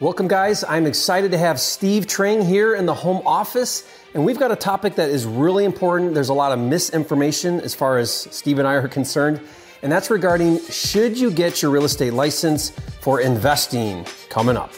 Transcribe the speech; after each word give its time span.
Welcome, 0.00 0.28
guys. 0.28 0.64
I'm 0.64 0.86
excited 0.86 1.30
to 1.32 1.36
have 1.36 1.60
Steve 1.60 2.06
Trang 2.06 2.42
here 2.42 2.74
in 2.74 2.86
the 2.86 2.94
home 2.94 3.20
office. 3.26 3.86
And 4.14 4.24
we've 4.24 4.38
got 4.38 4.50
a 4.50 4.56
topic 4.56 4.94
that 4.94 5.10
is 5.10 5.26
really 5.26 5.66
important. 5.66 6.14
There's 6.14 6.30
a 6.30 6.34
lot 6.34 6.52
of 6.52 6.58
misinformation 6.58 7.60
as 7.60 7.74
far 7.74 7.98
as 7.98 8.10
Steve 8.10 8.58
and 8.58 8.66
I 8.66 8.76
are 8.76 8.88
concerned. 8.88 9.42
And 9.82 9.92
that's 9.92 10.08
regarding 10.08 10.58
should 10.70 11.18
you 11.18 11.30
get 11.30 11.60
your 11.60 11.70
real 11.70 11.84
estate 11.84 12.14
license 12.14 12.70
for 13.02 13.20
investing? 13.20 14.06
Coming 14.30 14.56
up. 14.56 14.72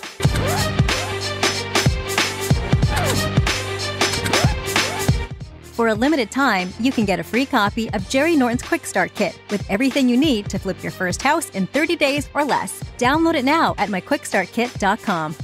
For 5.72 5.88
a 5.88 5.94
limited 5.94 6.30
time, 6.30 6.70
you 6.78 6.92
can 6.92 7.06
get 7.06 7.18
a 7.18 7.22
free 7.22 7.46
copy 7.46 7.88
of 7.94 8.06
Jerry 8.10 8.36
Norton's 8.36 8.60
Quick 8.60 8.84
Start 8.84 9.14
Kit 9.14 9.40
with 9.48 9.64
everything 9.70 10.06
you 10.06 10.18
need 10.18 10.50
to 10.50 10.58
flip 10.58 10.82
your 10.82 10.92
first 10.92 11.22
house 11.22 11.48
in 11.50 11.66
30 11.66 11.96
days 11.96 12.28
or 12.34 12.44
less. 12.44 12.84
Download 12.98 13.34
it 13.34 13.42
now 13.46 13.74
at 13.78 13.88
myquickstartkit.com. 13.88 15.34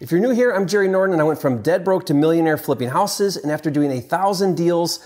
If 0.00 0.10
you're 0.10 0.20
new 0.20 0.30
here, 0.30 0.50
I'm 0.50 0.66
Jerry 0.66 0.88
Norton, 0.88 1.12
and 1.12 1.22
I 1.22 1.24
went 1.24 1.40
from 1.40 1.62
dead 1.62 1.84
broke 1.84 2.06
to 2.06 2.14
millionaire 2.14 2.58
flipping 2.58 2.88
houses. 2.88 3.36
And 3.36 3.52
after 3.52 3.70
doing 3.70 3.92
a 3.92 4.00
thousand 4.00 4.56
deals, 4.56 4.98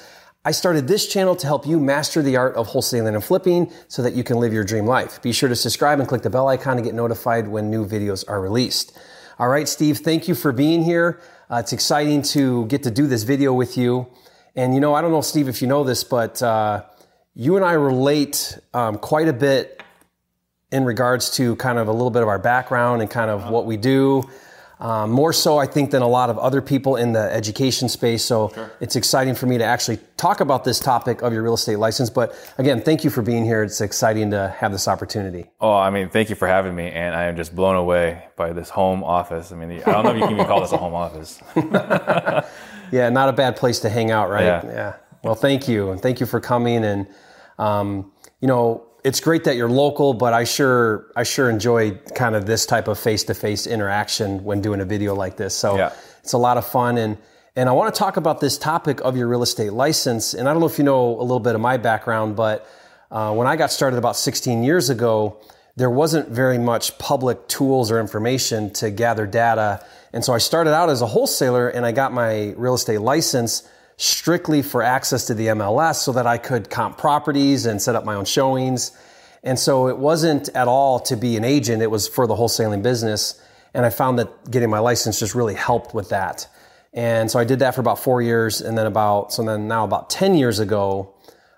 I 0.43 0.53
started 0.53 0.89
this 0.89 1.07
channel 1.07 1.37
to 1.37 1.47
help 1.47 1.67
you 1.67 1.79
master 1.79 2.23
the 2.23 2.39
art 2.39 2.57
of 2.57 2.69
wholesaling 2.69 3.13
and 3.13 3.23
flipping 3.23 3.71
so 3.89 4.01
that 4.01 4.15
you 4.15 4.25
can 4.25 4.39
live 4.39 4.55
your 4.55 4.65
dream 4.65 4.87
life. 4.87 5.21
Be 5.21 5.33
sure 5.33 5.51
to 5.51 5.57
subscribe 5.57 6.01
and 6.01 6.09
click 6.09 6.23
the 6.23 6.31
bell 6.31 6.49
icon 6.49 6.79
to 6.79 6.83
get 6.83 6.95
notified 6.95 7.47
when 7.47 7.71
new 7.71 7.87
videos 7.87 8.25
are 8.27 8.41
released. 8.41 8.99
All 9.39 9.49
right, 9.49 9.69
Steve, 9.69 9.99
thank 9.99 10.29
you 10.29 10.35
for 10.35 10.51
being 10.51 10.83
here. 10.83 11.21
Uh, 11.51 11.57
it's 11.57 11.73
exciting 11.73 12.21
to 12.21 12.67
get 12.67 12.83
to 12.83 12.91
do 12.91 13.07
this 13.07 13.23
video 13.23 13.55
with 13.55 13.79
you. 13.79 14.07
And 14.55 14.75
you 14.75 14.81
know, 14.81 14.93
I 14.93 15.01
don't 15.01 15.13
know, 15.13 15.23
Steve, 15.23 15.49
if 15.49 15.63
you 15.63 15.69
know 15.69 15.83
this, 15.83 16.05
but 16.05 16.43
uh, 16.43 16.85
you 17.35 17.57
and 17.57 17.65
I 17.65 17.73
relate 17.73 18.59
um, 18.75 18.99
quite 18.99 19.29
a 19.29 19.33
bit 19.33 19.83
in 20.71 20.85
regards 20.85 21.31
to 21.37 21.57
kind 21.57 21.79
of 21.79 21.89
a 21.89 21.93
little 21.93 22.11
bit 22.11 22.21
of 22.21 22.29
our 22.29 22.39
background 22.39 23.01
and 23.01 23.11
kind 23.11 23.31
of 23.31 23.49
what 23.49 23.65
we 23.65 23.79
do. 23.79 24.25
Um, 24.81 25.11
more 25.11 25.33
so, 25.33 25.59
I 25.59 25.67
think, 25.67 25.91
than 25.91 26.03
a 26.03 26.09
lot 26.09 26.31
of 26.31 26.39
other 26.39 26.63
people 26.63 26.97
in 26.97 27.13
the 27.13 27.33
education 27.33 27.89
space. 27.89 28.25
So 28.25 28.51
sure. 28.55 28.71
it's 28.81 28.95
exciting 28.95 29.35
for 29.35 29.47
me 29.47 29.59
to 29.59 29.65
actually 29.65 29.99
talk 30.17 30.41
about 30.41 30.63
this 30.63 30.79
topic 30.79 31.23
of 31.23 31.33
your 31.33 31.43
real 31.43 31.55
estate 31.55 31.79
license. 31.79 32.11
But 32.11 32.35
again, 32.59 32.81
thank 32.81 33.03
you 33.03 33.11
for 33.11 33.23
being 33.23 33.45
here. 33.45 33.65
It's 33.65 33.81
exciting 33.81 34.31
to 34.31 34.55
have 34.59 34.71
this 34.71 34.87
opportunity. 34.87 35.47
Oh, 35.61 35.75
I 35.75 35.91
mean, 35.91 36.11
thank 36.11 36.31
you 36.31 36.37
for 36.37 36.47
having 36.47 36.77
me. 36.77 36.91
And 36.91 37.15
I 37.15 37.25
am 37.25 37.37
just 37.37 37.57
blown 37.57 37.75
away 37.75 38.25
by 38.37 38.53
this 38.53 38.71
home 38.71 39.03
office. 39.03 39.51
I 39.51 39.57
mean, 39.57 39.83
I 39.85 39.93
don't 39.93 40.05
know 40.05 40.11
if 40.11 40.17
you 40.17 40.23
can 40.23 40.35
even 40.35 40.47
call 40.47 40.61
this 40.61 40.73
a 40.73 40.77
home 40.77 40.95
office. 40.95 41.41
yeah, 42.93 43.09
not 43.09 43.29
a 43.29 43.33
bad 43.33 43.57
place 43.57 43.81
to 43.81 43.89
hang 43.89 44.13
out, 44.13 44.31
right? 44.31 44.45
Yeah. 44.45 44.63
yeah. 44.67 44.95
Well, 45.25 45.35
thank 45.35 45.67
you. 45.67 45.91
And 45.91 46.01
thank 46.01 46.21
you 46.21 46.27
for 46.27 46.41
coming. 46.41 46.85
And, 46.85 47.09
um, 47.59 48.13
you 48.41 48.47
know, 48.47 48.88
it's 49.05 49.21
great 49.21 49.45
that 49.45 49.57
you're 49.57 49.71
local, 49.71 50.15
but 50.15 50.33
I 50.33 50.45
sure 50.45 51.07
I 51.15 51.23
sure 51.23 51.49
enjoy 51.49 51.93
kind 52.15 52.35
of 52.35 52.47
this 52.47 52.67
type 52.67 52.89
of 52.89 52.99
face 52.99 53.25
to 53.25 53.35
face 53.35 53.67
interaction 53.67 54.45
when 54.45 54.61
doing 54.61 54.81
a 54.81 54.85
video 54.85 55.15
like 55.15 55.37
this. 55.37 55.55
So 55.55 55.77
yeah. 55.77 55.93
it's 56.23 56.33
a 56.33 56.39
lot 56.39 56.57
of 56.57 56.67
fun 56.67 56.99
and 56.99 57.19
and 57.57 57.69
I 57.69 57.73
want 57.73 57.93
to 57.93 57.99
talk 57.99 58.17
about 58.17 58.41
this 58.41 58.57
topic 58.57 59.01
of 59.01 59.17
your 59.17 59.27
real 59.27 59.43
estate 59.43 59.73
license. 59.73 60.33
And 60.33 60.49
I 60.49 60.53
don't 60.53 60.61
know 60.61 60.69
if 60.69 60.79
you 60.79 60.85
know 60.85 61.19
a 61.19 61.23
little 61.23 61.41
bit 61.41 61.57
of 61.57 61.61
my 61.61 61.77
background, 61.77 62.37
but 62.37 62.65
uh, 63.11 63.35
when 63.35 63.49
I 63.49 63.57
got 63.57 63.73
started 63.73 63.97
about 63.97 64.17
16 64.17 64.63
years 64.63 64.91
ago, 64.91 65.41
there 65.75 65.91
wasn't 65.91 66.29
very 66.29 66.59
much 66.59 66.97
public 66.99 67.49
tools 67.49 67.91
or 67.91 67.99
information 67.99 68.71
to 68.75 68.91
gather 68.93 69.27
data. 69.27 69.85
And 70.13 70.25
so 70.25 70.33
I 70.33 70.39
started 70.39 70.73
out 70.73 70.89
as 70.89 71.03
a 71.03 71.07
wholesaler 71.07 71.69
and 71.69 71.85
I 71.85 71.91
got 71.91 72.13
my 72.13 72.55
real 72.57 72.75
estate 72.75 73.01
license 73.01 73.69
strictly 73.99 74.63
for 74.63 74.81
access 74.81 75.27
to 75.27 75.35
the 75.35 75.49
MLS 75.49 75.97
so 75.97 76.13
that 76.13 76.27
I 76.27 76.39
could 76.39 76.71
comp 76.71 76.97
properties 76.97 77.67
and 77.67 77.83
set 77.83 77.97
up 77.97 78.05
my 78.05 78.15
own 78.15 78.25
showings. 78.25 78.93
And 79.43 79.59
so 79.59 79.89
it 79.89 79.99
wasn't 79.99 80.49
at 80.51 80.69
all 80.69 81.01
to 81.01 81.17
be 81.17 81.37
an 81.37 81.45
agent, 81.45 81.83
it 81.83 81.91
was 81.91 82.09
for 82.09 82.27
the 82.27 82.35
wholesaling 82.35 82.83
business. 82.83 83.41
And 83.75 83.85
I 83.85 83.91
found 83.91 84.19
that 84.19 84.51
getting 84.51 84.71
my 84.71 84.79
license 84.79 85.19
just 85.19 85.35
really 85.35 85.55
helped 85.55 85.95
with 85.95 86.09
that. 86.11 86.49
And 86.95 87.31
so 87.31 87.39
I 87.39 87.45
did 87.45 87.59
that 87.59 87.75
for 87.75 87.81
about 87.81 87.99
four 87.99 88.23
years. 88.23 88.61
And 88.61 88.79
then 88.79 88.87
about, 88.87 89.33
so 89.33 89.43
then 89.43 89.69
now 89.69 89.85
about 89.85 90.11
10 90.11 90.37
years 90.37 90.59
ago, 90.61 91.15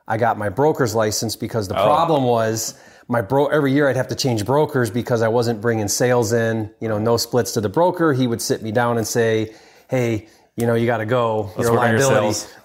I 0.09 0.17
got 0.17 0.39
my 0.39 0.49
broker's 0.49 0.95
license 0.95 1.37
because 1.37 1.69
the 1.69 1.79
oh. 1.79 1.85
problem 1.85 2.25
was 2.25 2.75
my 3.07 3.21
bro, 3.21 3.47
every 3.47 3.73
year 3.73 3.89
I'd 3.89 3.97
have 3.97 4.09
to 4.09 4.15
change 4.15 4.47
brokers 4.47 4.91
because 4.91 5.21
I 5.21 5.29
wasn't 5.29 5.61
bringing 5.61 5.89
sales 5.89 6.33
in, 6.33 6.71
you 6.81 6.89
know, 6.89 6.99
no 6.99 7.17
splits 7.17 7.53
to 7.53 7.61
the 7.61 7.69
broker. 7.69 8.13
He 8.13 8.27
would 8.27 8.41
sit 8.41 8.63
me 8.63 8.73
down 8.73 8.97
and 8.97 9.07
say, 9.07 9.55
Hey, 9.89 10.29
you 10.61 10.67
know, 10.67 10.75
you 10.75 10.87
got 10.87 10.99
to 10.99 11.07
go. 11.07 11.51
Let's 11.57 11.69
your 11.69 11.75
liability. 11.75 12.39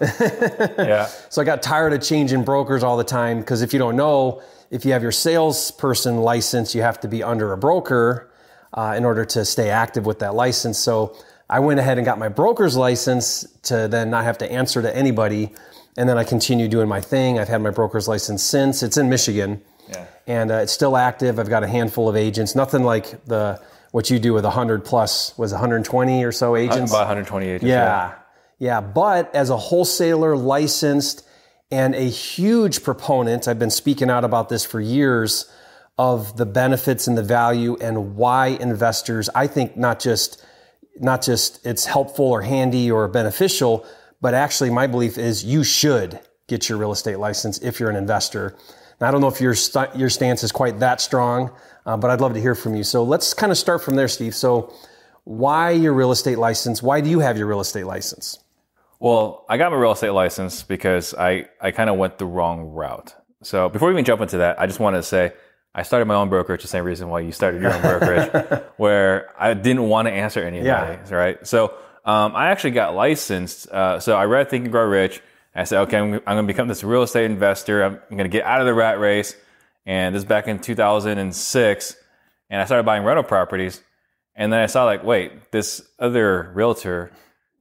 yeah. 0.78 1.06
So 1.30 1.40
I 1.40 1.44
got 1.44 1.62
tired 1.62 1.94
of 1.94 2.02
changing 2.02 2.44
brokers 2.44 2.82
all 2.82 2.96
the 2.98 3.04
time 3.04 3.40
because 3.40 3.62
if 3.62 3.72
you 3.72 3.78
don't 3.78 3.96
know, 3.96 4.42
if 4.70 4.84
you 4.84 4.92
have 4.92 5.02
your 5.02 5.12
salesperson 5.12 6.18
license, 6.18 6.74
you 6.74 6.82
have 6.82 7.00
to 7.00 7.08
be 7.08 7.22
under 7.22 7.52
a 7.52 7.56
broker 7.56 8.30
uh, 8.74 8.94
in 8.96 9.04
order 9.04 9.24
to 9.24 9.44
stay 9.44 9.70
active 9.70 10.04
with 10.04 10.18
that 10.18 10.34
license. 10.34 10.78
So 10.78 11.16
I 11.48 11.60
went 11.60 11.80
ahead 11.80 11.96
and 11.96 12.04
got 12.04 12.18
my 12.18 12.28
broker's 12.28 12.76
license 12.76 13.46
to 13.62 13.88
then 13.88 14.10
not 14.10 14.24
have 14.24 14.38
to 14.38 14.52
answer 14.52 14.82
to 14.82 14.94
anybody. 14.94 15.54
And 15.96 16.06
then 16.08 16.18
I 16.18 16.24
continue 16.24 16.68
doing 16.68 16.88
my 16.88 17.00
thing. 17.00 17.38
I've 17.38 17.48
had 17.48 17.62
my 17.62 17.70
broker's 17.70 18.06
license 18.06 18.42
since. 18.42 18.82
It's 18.82 18.98
in 18.98 19.08
Michigan. 19.08 19.62
Yeah. 19.88 20.06
And 20.26 20.50
uh, 20.50 20.56
it's 20.56 20.72
still 20.72 20.96
active. 20.96 21.38
I've 21.38 21.48
got 21.48 21.62
a 21.62 21.68
handful 21.68 22.08
of 22.08 22.16
agents. 22.16 22.54
Nothing 22.54 22.82
like 22.82 23.24
the 23.24 23.62
what 23.92 24.10
you 24.10 24.18
do 24.18 24.32
with 24.32 24.44
100 24.44 24.84
plus 24.84 25.36
was 25.38 25.52
120 25.52 26.24
or 26.24 26.32
so 26.32 26.56
agents? 26.56 26.90
about 26.90 27.00
120 27.00 27.46
agents 27.46 27.64
yeah. 27.64 27.76
yeah. 27.78 28.14
Yeah 28.58 28.80
but 28.80 29.34
as 29.34 29.50
a 29.50 29.56
wholesaler 29.56 30.36
licensed 30.36 31.26
and 31.70 31.94
a 31.94 32.08
huge 32.08 32.82
proponent 32.82 33.48
i've 33.48 33.58
been 33.58 33.70
speaking 33.70 34.10
out 34.10 34.24
about 34.24 34.48
this 34.48 34.64
for 34.64 34.80
years 34.80 35.50
of 35.98 36.36
the 36.36 36.46
benefits 36.46 37.06
and 37.06 37.16
the 37.16 37.22
value 37.22 37.76
and 37.80 38.16
why 38.16 38.48
investors 38.48 39.28
i 39.34 39.46
think 39.46 39.76
not 39.76 39.98
just 39.98 40.44
not 41.00 41.22
just 41.22 41.64
it's 41.66 41.86
helpful 41.86 42.26
or 42.26 42.42
handy 42.42 42.90
or 42.90 43.08
beneficial 43.08 43.84
but 44.20 44.34
actually 44.34 44.70
my 44.70 44.86
belief 44.86 45.18
is 45.18 45.44
you 45.44 45.64
should 45.64 46.20
get 46.48 46.68
your 46.68 46.78
real 46.78 46.92
estate 46.92 47.18
license 47.18 47.58
if 47.58 47.80
you're 47.80 47.90
an 47.90 47.96
investor 47.96 48.56
now, 49.00 49.08
i 49.08 49.10
don't 49.10 49.20
know 49.20 49.28
if 49.28 49.40
your, 49.40 49.54
st- 49.54 49.94
your 49.96 50.10
stance 50.10 50.42
is 50.42 50.52
quite 50.52 50.80
that 50.80 51.00
strong 51.00 51.50
uh, 51.86 51.96
but 51.96 52.10
I'd 52.10 52.20
love 52.20 52.34
to 52.34 52.40
hear 52.40 52.54
from 52.54 52.74
you. 52.74 52.82
So 52.82 53.04
let's 53.04 53.32
kind 53.32 53.52
of 53.52 53.56
start 53.56 53.82
from 53.82 53.94
there, 53.94 54.08
Steve. 54.08 54.34
So, 54.34 54.74
why 55.24 55.70
your 55.70 55.92
real 55.92 56.12
estate 56.12 56.38
license? 56.38 56.82
Why 56.82 57.00
do 57.00 57.08
you 57.08 57.20
have 57.20 57.38
your 57.38 57.46
real 57.46 57.60
estate 57.60 57.86
license? 57.86 58.38
Well, 59.00 59.44
I 59.48 59.56
got 59.56 59.72
my 59.72 59.78
real 59.78 59.92
estate 59.92 60.10
license 60.10 60.62
because 60.62 61.14
I, 61.14 61.46
I 61.60 61.70
kind 61.70 61.90
of 61.90 61.96
went 61.96 62.18
the 62.18 62.26
wrong 62.26 62.70
route. 62.70 63.14
So 63.42 63.68
before 63.68 63.88
we 63.88 63.94
even 63.94 64.04
jump 64.04 64.20
into 64.20 64.38
that, 64.38 64.60
I 64.60 64.66
just 64.66 64.80
wanted 64.80 64.98
to 64.98 65.02
say 65.02 65.32
I 65.74 65.82
started 65.82 66.06
my 66.06 66.14
own 66.14 66.28
brokerage, 66.28 66.62
the 66.62 66.68
same 66.68 66.84
reason 66.84 67.08
why 67.08 67.20
you 67.20 67.32
started 67.32 67.60
your 67.60 67.72
own 67.74 67.82
brokerage, 67.82 68.62
where 68.76 69.30
I 69.38 69.54
didn't 69.54 69.88
want 69.88 70.06
to 70.06 70.12
answer 70.12 70.40
anybody, 70.42 70.98
yeah. 71.08 71.14
right? 71.14 71.46
So 71.46 71.74
um, 72.04 72.34
I 72.34 72.50
actually 72.50 72.70
got 72.70 72.94
licensed. 72.94 73.68
Uh, 73.68 74.00
so 74.00 74.16
I 74.16 74.24
read 74.24 74.48
Think 74.48 74.64
and 74.64 74.72
Grow 74.72 74.86
Rich. 74.86 75.22
I 75.56 75.64
said, 75.64 75.80
okay, 75.82 75.98
I'm, 75.98 76.14
I'm 76.14 76.20
going 76.20 76.46
to 76.46 76.52
become 76.52 76.68
this 76.68 76.84
real 76.84 77.02
estate 77.02 77.24
investor. 77.24 77.82
I'm, 77.82 77.94
I'm 78.10 78.16
going 78.16 78.30
to 78.30 78.36
get 78.36 78.44
out 78.44 78.60
of 78.60 78.66
the 78.66 78.74
rat 78.74 79.00
race. 79.00 79.34
And 79.86 80.14
this 80.14 80.24
back 80.24 80.48
in 80.48 80.58
2006. 80.58 81.96
And 82.50 82.62
I 82.62 82.64
started 82.64 82.84
buying 82.84 83.04
rental 83.04 83.24
properties. 83.24 83.82
And 84.34 84.52
then 84.52 84.60
I 84.60 84.66
saw 84.66 84.84
like, 84.84 85.02
wait, 85.02 85.50
this 85.52 85.82
other 85.98 86.50
realtor 86.54 87.10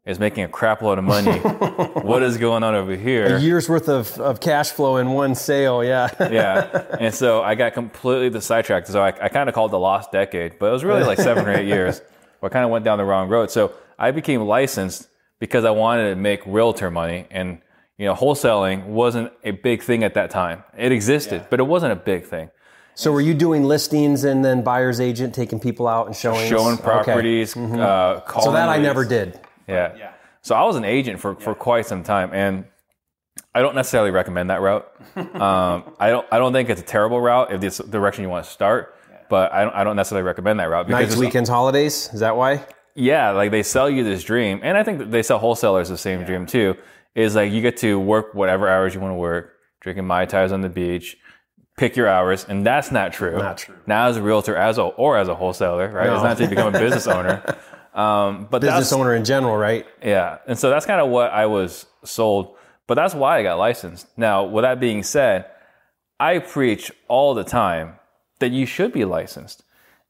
is 0.06 0.20
making 0.20 0.44
a 0.44 0.48
crap 0.48 0.82
load 0.82 1.00
of 1.00 1.04
money. 1.04 1.40
what 2.02 2.22
is 2.22 2.38
going 2.38 2.64
on 2.64 2.76
over 2.76 2.96
here? 2.96 3.38
A 3.38 3.40
year's 3.40 3.68
worth 3.68 3.90
of, 3.90 4.20
of 4.20 4.40
cash 4.40 4.70
flow 4.70 4.98
in 4.98 5.12
one 5.12 5.34
sale, 5.34 5.84
yeah. 5.84 6.10
yeah. 6.32 6.86
And 7.00 7.14
so 7.14 7.42
I 7.42 7.56
got 7.56 7.74
completely 7.74 8.30
the 8.30 8.42
sidetracked. 8.42 8.88
So 8.88 9.02
I, 9.02 9.08
I 9.08 9.30
kind 9.30 9.50
of 9.50 9.56
called 9.56 9.72
the 9.72 9.80
lost 9.80 10.12
decade, 10.12 10.60
but 10.60 10.68
it 10.68 10.72
was 10.72 10.84
really 10.84 11.04
like 11.04 11.18
seven 11.18 11.48
or 11.48 11.54
eight 11.54 11.68
years 11.68 12.02
where 12.40 12.52
I 12.52 12.54
kind 12.54 12.66
of 12.66 12.72
went 12.72 12.86
down 12.86 13.00
the 13.00 13.06
wrong 13.06 13.30
road. 13.30 13.50
So 13.50 13.74
I 13.98 14.12
became 14.12 14.42
licensed 14.42 15.08
because 15.40 15.66
I 15.66 15.72
wanted 15.72 16.10
to 16.10 16.16
make 16.16 16.46
realtor 16.46 16.92
money. 16.92 17.26
And 17.32 17.62
you 17.98 18.06
know, 18.06 18.14
wholesaling 18.14 18.86
wasn't 18.88 19.32
a 19.44 19.52
big 19.52 19.82
thing 19.82 20.04
at 20.04 20.14
that 20.16 20.30
time. 20.30 20.64
It 20.78 20.92
existed, 20.92 21.42
yeah. 21.42 21.48
but 21.50 21.60
it 21.60 21.64
wasn't 21.64 21.94
a 21.94 21.96
big 21.96 22.26
thing. 22.26 22.50
So 22.94 23.12
were 23.12 23.22
you 23.22 23.34
doing 23.34 23.64
listings 23.64 24.24
and 24.24 24.44
then 24.44 24.64
buyer's 24.64 25.02
agent 25.02 25.36
taking 25.36 25.60
people 25.60 25.88
out 25.88 26.08
and 26.08 26.16
showing 26.16 26.50
showing 26.50 26.78
properties? 26.78 27.56
Okay. 27.56 27.66
Mm-hmm. 27.66 27.80
Uh, 27.80 28.42
so 28.42 28.52
that 28.53 28.70
I 28.70 28.78
never 28.78 29.06
did. 29.06 29.40
Yeah. 29.68 29.96
yeah. 29.97 30.14
So 30.42 30.56
I 30.56 30.64
was 30.64 30.76
an 30.76 30.86
agent 30.86 31.20
for, 31.20 31.36
for 31.36 31.56
quite 31.56 31.86
some 31.86 32.03
time, 32.03 32.30
and 32.34 32.66
I 33.53 33.62
don't 33.62 33.76
necessarily 33.76 34.12
recommend 34.12 34.50
that 34.50 34.62
route. 34.62 34.90
um, 35.16 35.94
I 36.00 36.09
don't 36.09 36.26
I 36.32 36.38
don't 36.38 36.53
think 36.53 36.70
it's 36.70 36.82
a 36.82 36.86
terrible 36.86 37.20
route 37.20 37.52
if 37.52 37.64
it's 37.64 37.78
the 37.78 37.88
direction 37.88 38.24
you 38.24 38.30
want 38.30 38.46
to 38.46 38.52
start, 38.52 38.96
but 39.30 39.52
I 39.52 39.64
don't, 39.64 39.76
I 39.76 39.84
don't 39.84 39.98
necessarily 39.98 40.26
recommend 40.26 40.59
that 40.59 40.70
route. 40.70 40.88
Because 40.88 41.09
Nights, 41.09 41.20
weekends, 41.20 41.50
holidays. 41.50 42.09
Is 42.14 42.22
that 42.22 42.38
why? 42.38 42.66
Yeah, 42.94 43.32
like 43.32 43.52
they 43.52 43.64
sell 43.64 43.90
you 43.90 44.06
this 44.06 44.24
dream, 44.24 44.62
and 44.64 44.78
I 44.78 44.84
think 44.84 45.12
they 45.12 45.22
sell 45.22 45.38
wholesalers 45.38 45.90
the 45.90 45.98
same 45.98 46.24
dream 46.24 46.46
too 46.46 46.78
is 47.16 47.35
like 47.35 47.52
you 47.52 47.62
get 47.62 47.78
to 47.78 48.00
work 48.00 48.34
whatever 48.34 48.70
hours 48.70 48.94
you 48.94 49.00
want 49.00 49.12
to 49.12 49.17
work, 49.17 49.53
drinking 49.82 50.06
mai 50.06 50.26
tais 50.26 50.52
on 50.52 50.62
the 50.62 50.70
beach, 50.70 51.17
pick 51.78 51.96
your 51.96 52.08
hours, 52.08 52.46
and 52.47 52.66
that's 52.66 52.91
not 52.91 53.14
true. 53.14 53.38
Not 53.38 53.58
true. 53.58 53.76
Now 53.88 54.08
as 54.08 54.17
a 54.17 54.22
realtor, 54.22 54.56
as 54.56 54.78
a 54.78 54.84
or 54.84 55.17
as 55.17 55.28
a 55.28 55.35
wholesaler, 55.35 55.90
right? 55.91 56.08
No. 56.08 56.16
It's 56.16 56.23
not 56.23 56.38
to 56.38 56.47
become 56.47 56.76
a 56.76 56.79
business 56.79 57.08
owner. 57.08 57.44
Um, 57.96 58.50
but 58.52 58.59
business 58.59 58.91
owner 58.91 59.16
in 59.16 59.23
general, 59.23 59.56
right? 59.56 59.85
Yeah, 60.03 60.40
and 60.47 60.59
so 60.59 60.70
that's 60.70 60.85
kind 60.85 61.00
of 61.00 61.08
what 61.08 61.32
I 61.32 61.46
was 61.46 61.85
sold. 62.03 62.58
But 62.88 62.96
that's 62.96 63.16
why 63.16 63.40
I 63.40 63.44
got 63.44 63.58
licensed. 63.58 64.06
Now, 64.17 64.44
with 64.44 64.64
that 64.64 64.82
being 64.82 65.02
said, 65.02 65.46
I 66.20 66.40
preach 66.40 66.91
all 67.08 67.34
the 67.34 67.46
time 67.46 67.94
that 68.40 68.52
you 68.52 68.66
should 68.66 68.91
be 68.91 69.06
licensed. 69.06 69.64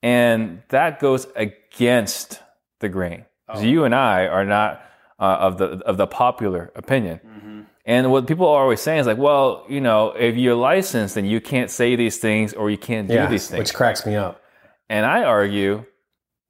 And 0.03 0.61
that 0.69 0.99
goes 0.99 1.27
against 1.35 2.41
the 2.79 2.89
grain. 2.89 3.25
Oh. 3.47 3.61
You 3.61 3.85
and 3.85 3.95
I 3.95 4.27
are 4.27 4.45
not 4.45 4.83
uh, 5.19 5.37
of 5.39 5.57
the 5.57 5.65
of 5.85 5.97
the 5.97 6.07
popular 6.07 6.71
opinion. 6.75 7.19
Mm-hmm. 7.25 7.61
And 7.85 8.11
what 8.11 8.25
people 8.25 8.47
are 8.47 8.63
always 8.63 8.81
saying 8.81 9.01
is 9.01 9.07
like, 9.07 9.19
well, 9.19 9.63
you 9.69 9.79
know, 9.79 10.11
if 10.11 10.35
you're 10.35 10.55
licensed, 10.55 11.15
then 11.15 11.25
you 11.25 11.39
can't 11.39 11.69
say 11.69 11.95
these 11.95 12.17
things 12.17 12.53
or 12.53 12.71
you 12.71 12.77
can't 12.77 13.07
do 13.07 13.13
yeah, 13.13 13.27
these 13.27 13.47
things. 13.47 13.59
Which 13.59 13.73
cracks 13.75 14.05
me 14.05 14.15
up. 14.15 14.41
And 14.89 15.05
I 15.05 15.23
argue, 15.23 15.85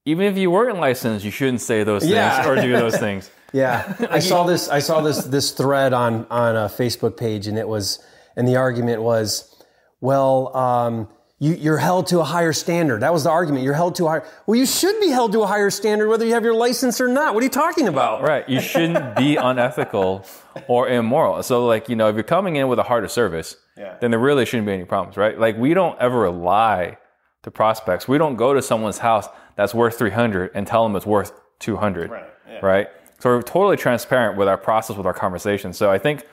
even 0.05 0.27
if 0.27 0.37
you 0.37 0.49
weren't 0.49 0.79
licensed, 0.79 1.25
you 1.25 1.31
shouldn't 1.31 1.61
say 1.61 1.83
those 1.83 2.03
things 2.03 2.13
yeah. 2.13 2.47
or 2.47 2.55
do 2.55 2.71
those 2.71 2.97
things. 3.07 3.29
Yeah, 3.51 3.95
I 4.09 4.19
saw 4.19 4.43
this. 4.51 4.69
I 4.69 4.79
saw 4.79 5.01
this 5.01 5.23
this 5.25 5.51
thread 5.51 5.93
on 5.93 6.25
on 6.29 6.55
a 6.55 6.67
Facebook 6.67 7.17
page, 7.17 7.47
and 7.47 7.57
it 7.57 7.67
was, 7.67 8.03
and 8.35 8.47
the 8.47 8.55
argument 8.55 9.01
was, 9.01 9.55
well, 10.01 10.55
um, 10.55 11.07
you, 11.39 11.73
are 11.73 11.77
held 11.77 12.07
to 12.07 12.19
a 12.21 12.23
higher 12.23 12.53
standard. 12.53 13.01
That 13.01 13.11
was 13.11 13.25
the 13.25 13.29
argument. 13.29 13.65
You're 13.65 13.73
held 13.73 13.95
to 13.95 14.05
a 14.05 14.09
higher. 14.09 14.25
Well, 14.45 14.57
you 14.57 14.65
should 14.65 14.99
be 15.01 15.09
held 15.09 15.33
to 15.33 15.41
a 15.41 15.47
higher 15.47 15.69
standard 15.69 16.07
whether 16.07 16.25
you 16.25 16.33
have 16.33 16.45
your 16.45 16.53
license 16.53 17.01
or 17.01 17.09
not. 17.09 17.33
What 17.33 17.41
are 17.41 17.45
you 17.45 17.49
talking 17.49 17.89
about? 17.89 18.21
Right. 18.21 18.47
You 18.47 18.61
shouldn't 18.61 19.17
be 19.17 19.35
unethical 19.41 20.25
or 20.67 20.87
immoral. 20.87 21.43
So, 21.43 21.65
like, 21.65 21.89
you 21.89 21.97
know, 21.97 22.07
if 22.07 22.15
you're 22.15 22.23
coming 22.23 22.55
in 22.55 22.69
with 22.69 22.79
a 22.79 22.83
heart 22.83 23.03
of 23.03 23.11
service, 23.11 23.57
yeah. 23.75 23.97
then 23.99 24.11
there 24.11 24.19
really 24.19 24.45
shouldn't 24.45 24.65
be 24.65 24.73
any 24.73 24.85
problems, 24.85 25.17
right? 25.17 25.37
Like, 25.37 25.57
we 25.57 25.73
don't 25.73 25.99
ever 25.99 26.29
lie 26.31 26.97
to 27.43 27.51
prospects. 27.51 28.07
We 28.07 28.17
don't 28.17 28.37
go 28.37 28.53
to 28.53 28.61
someone's 28.61 28.99
house 28.99 29.27
that's 29.57 29.73
worth 29.73 29.97
300 29.97 30.51
and 30.55 30.65
tell 30.65 30.83
them 30.83 30.95
it's 30.95 31.05
worth 31.05 31.33
200, 31.59 32.11
right? 32.11 32.23
Yeah. 32.47 32.59
right? 32.61 32.87
So 33.19 33.29
we're 33.29 33.41
totally 33.41 33.75
transparent 33.75 34.37
with 34.37 34.47
our 34.47 34.57
process, 34.57 34.95
with 34.95 35.05
our 35.05 35.13
conversation. 35.13 35.73
So 35.73 35.91
I 35.91 35.97
think 35.97 36.25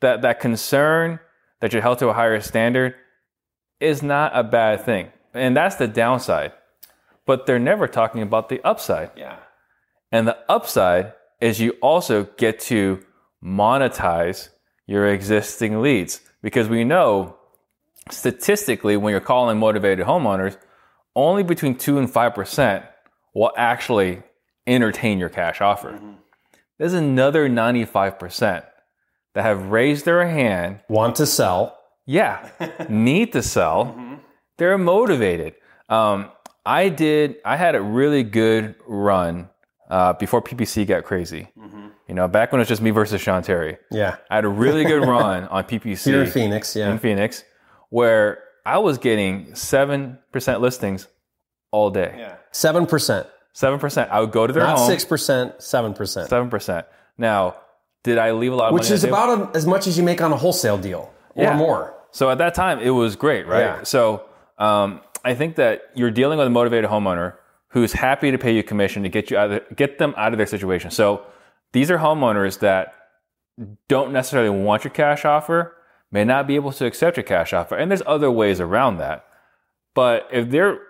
that 0.00 0.22
that 0.22 0.38
concern 0.38 1.18
that 1.60 1.72
you're 1.72 1.82
held 1.82 1.98
to 1.98 2.08
a 2.08 2.12
higher 2.12 2.40
standard 2.40 2.94
is 3.80 4.02
not 4.02 4.32
a 4.34 4.44
bad 4.44 4.84
thing. 4.84 5.10
And 5.34 5.56
that's 5.56 5.76
the 5.76 5.88
downside. 5.88 6.52
But 7.26 7.46
they're 7.46 7.58
never 7.58 7.86
talking 7.86 8.22
about 8.22 8.48
the 8.48 8.60
upside. 8.64 9.10
Yeah. 9.16 9.36
And 10.12 10.26
the 10.26 10.38
upside 10.48 11.14
is 11.40 11.60
you 11.60 11.72
also 11.80 12.24
get 12.36 12.60
to 12.60 13.04
monetize 13.42 14.48
your 14.86 15.06
existing 15.06 15.80
leads 15.80 16.20
because 16.42 16.68
we 16.68 16.84
know 16.84 17.36
statistically 18.10 18.96
when 18.96 19.12
you're 19.12 19.20
calling 19.20 19.58
motivated 19.58 20.06
homeowners, 20.06 20.56
only 21.14 21.42
between 21.42 21.76
2 21.76 21.98
and 21.98 22.08
5% 22.08 22.86
will 23.34 23.52
actually 23.56 24.22
entertain 24.66 25.18
your 25.18 25.28
cash 25.28 25.60
offer. 25.60 25.92
Mm-hmm. 25.92 26.12
There's 26.78 26.94
another 26.94 27.48
95% 27.48 28.64
that 29.34 29.42
have 29.42 29.70
raised 29.70 30.04
their 30.04 30.26
hand, 30.26 30.80
want 30.88 31.16
to 31.16 31.26
sell, 31.26 31.78
yeah, 32.10 32.48
need 32.88 33.32
to 33.34 33.42
sell. 33.42 33.86
Mm-hmm. 33.86 34.14
They're 34.58 34.78
motivated. 34.78 35.54
Um, 35.88 36.30
I 36.66 36.88
did. 36.88 37.36
I 37.44 37.56
had 37.56 37.76
a 37.76 37.80
really 37.80 38.24
good 38.24 38.74
run 38.86 39.48
uh, 39.88 40.14
before 40.14 40.42
PPC 40.42 40.88
got 40.88 41.04
crazy. 41.04 41.48
Mm-hmm. 41.56 41.86
You 42.08 42.14
know, 42.14 42.26
back 42.26 42.50
when 42.50 42.58
it 42.58 42.62
was 42.62 42.68
just 42.68 42.82
me 42.82 42.90
versus 42.90 43.20
Sean 43.20 43.42
Terry. 43.42 43.78
Yeah, 43.92 44.16
I 44.28 44.34
had 44.34 44.44
a 44.44 44.48
really 44.48 44.84
good 44.84 45.02
run 45.06 45.44
on 45.44 45.62
PPC 45.64 46.04
here 46.04 46.24
in 46.24 46.30
Phoenix. 46.30 46.74
Yeah, 46.74 46.90
in 46.90 46.98
Phoenix, 46.98 47.44
where 47.90 48.42
I 48.66 48.78
was 48.78 48.98
getting 48.98 49.54
seven 49.54 50.18
percent 50.32 50.60
listings 50.60 51.06
all 51.70 51.90
day. 51.90 52.16
Yeah, 52.18 52.36
seven 52.50 52.86
percent. 52.86 53.28
Seven 53.52 53.78
percent. 53.78 54.10
I 54.10 54.18
would 54.18 54.32
go 54.32 54.48
to 54.48 54.52
their 54.52 54.64
Not 54.64 54.78
home. 54.78 54.88
six 54.88 55.04
percent. 55.04 55.62
Seven 55.62 55.94
percent. 55.94 56.28
Seven 56.28 56.50
percent. 56.50 56.86
Now, 57.16 57.56
did 58.02 58.18
I 58.18 58.32
leave 58.32 58.52
a 58.52 58.56
lot 58.56 58.68
of 58.68 58.74
Which 58.74 58.90
is 58.90 59.04
about 59.04 59.54
a, 59.54 59.56
as 59.56 59.64
much 59.64 59.86
as 59.86 59.96
you 59.96 60.02
make 60.02 60.20
on 60.20 60.32
a 60.32 60.36
wholesale 60.36 60.78
deal 60.78 61.12
or 61.34 61.44
yeah. 61.44 61.56
more. 61.56 61.94
So 62.12 62.30
at 62.30 62.38
that 62.38 62.54
time, 62.54 62.80
it 62.80 62.90
was 62.90 63.16
great, 63.16 63.46
right? 63.46 63.60
Yeah. 63.60 63.82
So 63.82 64.24
um, 64.58 65.00
I 65.24 65.34
think 65.34 65.56
that 65.56 65.90
you're 65.94 66.10
dealing 66.10 66.38
with 66.38 66.46
a 66.46 66.50
motivated 66.50 66.90
homeowner 66.90 67.34
who's 67.68 67.92
happy 67.92 68.30
to 68.30 68.38
pay 68.38 68.54
you 68.54 68.62
commission 68.62 69.02
to 69.02 69.08
get 69.08 69.30
you 69.30 69.36
out 69.36 69.50
of, 69.50 69.76
get 69.76 69.98
them 69.98 70.14
out 70.16 70.32
of 70.32 70.38
their 70.38 70.46
situation. 70.46 70.90
So 70.90 71.24
these 71.72 71.90
are 71.90 71.98
homeowners 71.98 72.58
that 72.60 72.94
don't 73.88 74.12
necessarily 74.12 74.50
want 74.50 74.84
your 74.84 74.92
cash 74.92 75.24
offer, 75.24 75.76
may 76.10 76.24
not 76.24 76.46
be 76.46 76.56
able 76.56 76.72
to 76.72 76.86
accept 76.86 77.16
your 77.16 77.24
cash 77.24 77.52
offer, 77.52 77.76
and 77.76 77.90
there's 77.90 78.02
other 78.06 78.30
ways 78.30 78.60
around 78.60 78.98
that. 78.98 79.24
But 79.94 80.28
if 80.32 80.50
they're 80.50 80.80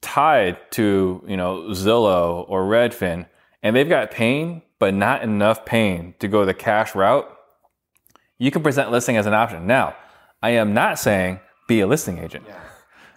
tied 0.00 0.58
to 0.72 1.24
you 1.26 1.36
know 1.36 1.68
Zillow 1.70 2.44
or 2.48 2.64
Redfin, 2.64 3.26
and 3.62 3.74
they've 3.74 3.88
got 3.88 4.10
pain 4.10 4.62
but 4.78 4.94
not 4.94 5.22
enough 5.22 5.64
pain 5.64 6.14
to 6.18 6.28
go 6.28 6.44
the 6.44 6.54
cash 6.54 6.94
route, 6.94 7.26
you 8.38 8.50
can 8.50 8.62
present 8.62 8.90
listing 8.90 9.16
as 9.16 9.26
an 9.26 9.34
option. 9.34 9.66
Now, 9.66 9.96
I 10.42 10.50
am 10.50 10.74
not 10.74 10.98
saying 10.98 11.40
be 11.68 11.80
a 11.80 11.86
listing 11.86 12.18
agent. 12.18 12.44
Yeah. 12.48 12.60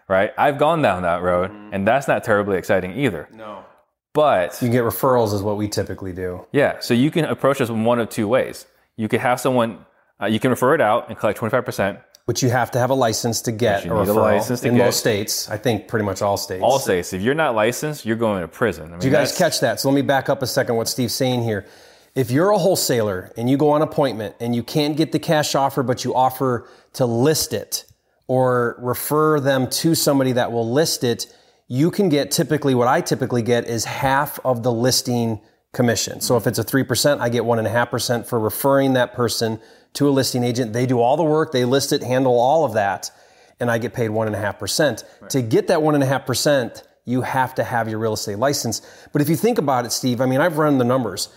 Right? 0.07 0.33
I've 0.39 0.57
gone 0.57 0.81
down 0.81 1.03
that 1.03 1.21
road 1.21 1.51
mm-hmm. 1.51 1.71
and 1.71 1.87
that's 1.87 2.07
not 2.07 2.23
terribly 2.23 2.57
exciting 2.57 2.97
either. 2.97 3.29
No. 3.31 3.63
But 4.11 4.53
you 4.53 4.67
can 4.67 4.71
get 4.71 4.83
referrals 4.83 5.35
is 5.35 5.43
what 5.43 5.55
we 5.55 5.67
typically 5.67 6.13
do. 6.13 6.47
Yeah, 6.51 6.79
so 6.79 6.95
you 6.95 7.11
can 7.11 7.25
approach 7.25 7.59
this 7.59 7.69
in 7.69 7.83
one 7.83 7.99
of 7.99 8.09
two 8.09 8.27
ways. 8.27 8.65
You 8.97 9.07
could 9.07 9.19
have 9.19 9.39
someone 9.39 9.85
uh, 10.21 10.25
you 10.25 10.39
can 10.39 10.49
refer 10.49 10.73
it 10.75 10.81
out 10.81 11.09
and 11.09 11.17
collect 11.17 11.39
25%. 11.39 12.01
Which 12.25 12.43
you 12.43 12.49
have 12.49 12.69
to 12.71 12.79
have 12.79 12.91
a 12.91 12.95
license 12.95 13.41
to 13.43 13.51
get 13.51 13.85
a 13.85 13.89
referral 13.89 14.07
a 14.09 14.13
license 14.13 14.63
in 14.63 14.75
get. 14.75 14.85
most 14.85 14.99
states. 14.99 15.49
I 15.49 15.57
think 15.57 15.87
pretty 15.87 16.05
much 16.05 16.21
all 16.21 16.37
states. 16.37 16.61
All 16.61 16.77
states. 16.77 17.11
If 17.13 17.21
you're 17.21 17.33
not 17.33 17.55
licensed, 17.55 18.05
you're 18.05 18.17
going 18.17 18.41
to 18.41 18.47
prison. 18.47 18.87
I 18.87 18.91
mean, 18.91 18.99
Do 18.99 19.07
you 19.07 19.13
guys 19.13 19.35
catch 19.35 19.61
that? 19.61 19.79
So 19.79 19.89
let 19.89 19.95
me 19.95 20.03
back 20.03 20.29
up 20.29 20.43
a 20.43 20.47
second. 20.47 20.75
What 20.75 20.87
Steve's 20.87 21.15
saying 21.15 21.43
here. 21.43 21.65
If 22.15 22.31
you're 22.31 22.49
a 22.49 22.57
wholesaler 22.57 23.31
and 23.37 23.49
you 23.49 23.57
go 23.57 23.71
on 23.71 23.81
appointment 23.81 24.35
and 24.39 24.55
you 24.55 24.63
can't 24.63 24.97
get 24.97 25.11
the 25.11 25.19
cash 25.19 25.55
offer, 25.55 25.83
but 25.83 26.03
you 26.03 26.15
offer 26.15 26.67
to 26.93 27.05
list 27.05 27.53
it 27.53 27.85
or 28.27 28.77
refer 28.79 29.39
them 29.39 29.69
to 29.69 29.95
somebody 29.95 30.33
that 30.33 30.51
will 30.51 30.71
list 30.71 31.03
it, 31.03 31.33
you 31.67 31.91
can 31.91 32.09
get 32.09 32.31
typically 32.31 32.73
what 32.75 32.87
I 32.87 33.01
typically 33.01 33.41
get 33.41 33.65
is 33.65 33.85
half 33.85 34.39
of 34.43 34.63
the 34.63 34.71
listing 34.71 35.39
commission. 35.71 36.19
So 36.19 36.35
if 36.35 36.47
it's 36.47 36.57
a 36.57 36.63
3%, 36.63 37.19
I 37.19 37.29
get 37.29 37.43
1.5% 37.43 38.25
for 38.25 38.39
referring 38.39 38.93
that 38.93 39.13
person 39.13 39.59
to 39.93 40.09
a 40.09 40.11
listing 40.11 40.43
agent. 40.43 40.73
They 40.73 40.85
do 40.85 40.99
all 40.99 41.15
the 41.15 41.23
work, 41.23 41.51
they 41.51 41.65
list 41.65 41.93
it, 41.93 42.01
handle 42.01 42.39
all 42.39 42.65
of 42.65 42.73
that, 42.73 43.11
and 43.59 43.69
I 43.69 43.77
get 43.77 43.93
paid 43.93 44.09
1.5%. 44.09 45.03
Right. 45.21 45.29
To 45.29 45.41
get 45.41 45.67
that 45.67 45.79
1.5%, 45.79 46.83
you 47.05 47.21
have 47.21 47.55
to 47.55 47.63
have 47.63 47.87
your 47.87 47.99
real 47.99 48.13
estate 48.13 48.37
license. 48.37 48.81
But 49.11 49.21
if 49.21 49.29
you 49.29 49.35
think 49.35 49.57
about 49.57 49.85
it, 49.85 49.91
Steve, 49.91 50.21
I 50.21 50.25
mean, 50.25 50.41
I've 50.41 50.57
run 50.57 50.77
the 50.77 50.85
numbers 50.85 51.29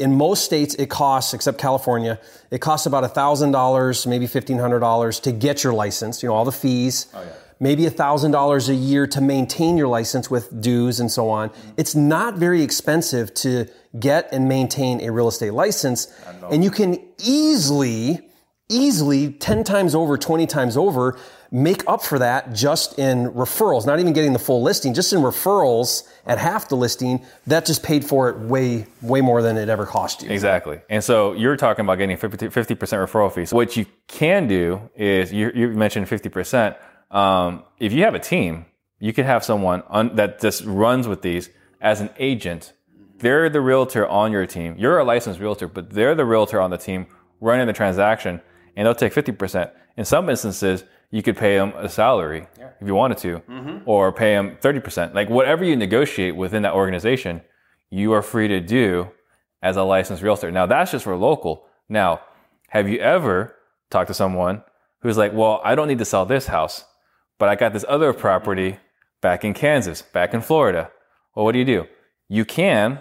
in 0.00 0.16
most 0.16 0.44
states, 0.44 0.74
it 0.76 0.88
costs, 0.88 1.34
except 1.34 1.58
California, 1.58 2.18
it 2.50 2.60
costs 2.60 2.86
about 2.86 3.04
$1,000, 3.04 4.06
maybe 4.06 4.26
$1,500 4.26 5.22
to 5.22 5.32
get 5.32 5.62
your 5.62 5.72
license, 5.72 6.22
you 6.22 6.28
know, 6.28 6.34
all 6.34 6.44
the 6.44 6.52
fees. 6.52 7.06
Oh, 7.14 7.22
yeah. 7.22 7.32
Maybe 7.62 7.84
$1,000 7.84 8.68
a 8.68 8.74
year 8.74 9.06
to 9.08 9.20
maintain 9.20 9.76
your 9.76 9.88
license 9.88 10.30
with 10.30 10.62
dues 10.62 10.98
and 10.98 11.12
so 11.12 11.28
on. 11.28 11.50
Mm-hmm. 11.50 11.70
It's 11.76 11.94
not 11.94 12.36
very 12.36 12.62
expensive 12.62 13.34
to 13.34 13.66
get 13.98 14.32
and 14.32 14.48
maintain 14.48 15.02
a 15.02 15.12
real 15.12 15.28
estate 15.28 15.52
license. 15.52 16.08
And 16.50 16.64
you 16.64 16.70
can 16.70 16.98
easily, 17.18 18.20
easily 18.70 19.32
10 19.32 19.64
times 19.64 19.94
over, 19.94 20.16
20 20.16 20.46
times 20.46 20.78
over, 20.78 21.18
make 21.52 21.82
up 21.88 22.02
for 22.02 22.18
that 22.18 22.52
just 22.52 22.98
in 22.98 23.28
referrals, 23.30 23.86
not 23.86 23.98
even 23.98 24.12
getting 24.12 24.32
the 24.32 24.38
full 24.38 24.62
listing, 24.62 24.94
just 24.94 25.12
in 25.12 25.20
referrals 25.20 26.08
at 26.26 26.38
half 26.38 26.68
the 26.68 26.76
listing, 26.76 27.24
that 27.46 27.66
just 27.66 27.82
paid 27.82 28.04
for 28.04 28.28
it 28.28 28.38
way, 28.38 28.86
way 29.02 29.20
more 29.20 29.42
than 29.42 29.56
it 29.56 29.68
ever 29.68 29.84
cost 29.84 30.22
you. 30.22 30.30
Exactly. 30.30 30.80
And 30.88 31.02
so 31.02 31.32
you're 31.32 31.56
talking 31.56 31.84
about 31.84 31.96
getting 31.96 32.16
50, 32.16 32.48
50% 32.48 32.76
referral 32.76 33.32
fees. 33.32 33.52
What 33.52 33.76
you 33.76 33.86
can 34.06 34.46
do 34.46 34.90
is 34.94 35.32
you, 35.32 35.50
you 35.54 35.68
mentioned 35.68 36.06
50%. 36.06 36.76
Um, 37.10 37.64
if 37.80 37.92
you 37.92 38.04
have 38.04 38.14
a 38.14 38.20
team, 38.20 38.66
you 39.00 39.12
could 39.12 39.24
have 39.24 39.44
someone 39.44 39.82
on, 39.88 40.14
that 40.16 40.40
just 40.40 40.64
runs 40.64 41.08
with 41.08 41.22
these 41.22 41.50
as 41.80 42.00
an 42.00 42.10
agent. 42.18 42.72
They're 43.18 43.50
the 43.50 43.60
realtor 43.60 44.06
on 44.06 44.30
your 44.30 44.46
team. 44.46 44.76
You're 44.78 44.98
a 44.98 45.04
licensed 45.04 45.40
realtor, 45.40 45.66
but 45.66 45.90
they're 45.90 46.14
the 46.14 46.24
realtor 46.24 46.60
on 46.60 46.70
the 46.70 46.78
team 46.78 47.06
running 47.40 47.66
the 47.66 47.72
transaction 47.72 48.40
and 48.76 48.86
they'll 48.86 48.94
take 48.94 49.12
50%. 49.12 49.72
In 49.96 50.04
some 50.04 50.28
instances, 50.30 50.84
you 51.10 51.22
could 51.22 51.36
pay 51.36 51.56
them 51.56 51.72
a 51.76 51.88
salary 51.88 52.46
yeah. 52.58 52.70
if 52.80 52.86
you 52.86 52.94
wanted 52.94 53.18
to, 53.18 53.40
mm-hmm. 53.40 53.78
or 53.84 54.12
pay 54.12 54.34
them 54.34 54.56
30%. 54.60 55.14
Like 55.14 55.28
whatever 55.28 55.64
you 55.64 55.76
negotiate 55.76 56.36
within 56.36 56.62
that 56.62 56.74
organization, 56.74 57.42
you 57.90 58.12
are 58.12 58.22
free 58.22 58.48
to 58.48 58.60
do 58.60 59.10
as 59.62 59.76
a 59.76 59.82
licensed 59.82 60.22
realtor. 60.22 60.50
Now 60.50 60.66
that's 60.66 60.92
just 60.92 61.04
for 61.04 61.16
local. 61.16 61.66
Now, 61.88 62.20
have 62.68 62.88
you 62.88 62.98
ever 62.98 63.56
talked 63.90 64.08
to 64.08 64.14
someone 64.14 64.62
who's 65.02 65.18
like, 65.18 65.32
well, 65.32 65.60
I 65.64 65.74
don't 65.74 65.88
need 65.88 65.98
to 65.98 66.04
sell 66.04 66.24
this 66.24 66.46
house, 66.46 66.84
but 67.38 67.48
I 67.48 67.56
got 67.56 67.72
this 67.72 67.84
other 67.88 68.12
property 68.12 68.78
back 69.20 69.44
in 69.44 69.54
Kansas, 69.54 70.02
back 70.02 70.34
in 70.34 70.40
Florida. 70.40 70.90
Well, 71.34 71.44
what 71.44 71.52
do 71.52 71.58
you 71.58 71.64
do? 71.64 71.86
You 72.28 72.44
can 72.44 73.00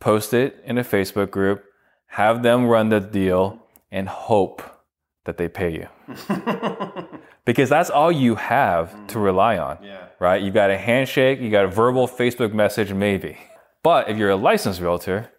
post 0.00 0.32
it 0.32 0.62
in 0.64 0.78
a 0.78 0.84
Facebook 0.84 1.30
group, 1.30 1.64
have 2.08 2.42
them 2.42 2.66
run 2.66 2.88
the 2.88 3.00
deal, 3.00 3.62
and 3.90 4.08
hope 4.08 4.62
that 5.28 5.36
they 5.36 5.46
pay 5.46 5.70
you. 5.70 5.88
because 7.44 7.68
that's 7.68 7.90
all 7.90 8.10
you 8.10 8.34
have 8.34 8.88
mm-hmm. 8.88 9.06
to 9.08 9.18
rely 9.18 9.58
on, 9.58 9.78
yeah. 9.82 10.06
right? 10.18 10.42
You 10.42 10.50
got 10.50 10.70
a 10.70 10.78
handshake, 10.78 11.38
you 11.38 11.50
got 11.50 11.66
a 11.66 11.68
verbal 11.68 12.08
Facebook 12.08 12.54
message, 12.54 12.94
maybe. 12.94 13.36
But 13.82 14.08
if 14.08 14.16
you're 14.16 14.30
a 14.30 14.36
licensed 14.36 14.80
realtor, 14.80 15.30